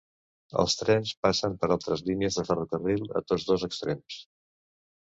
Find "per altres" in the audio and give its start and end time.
1.65-2.03